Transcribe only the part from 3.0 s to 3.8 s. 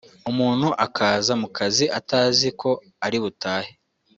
ari butahe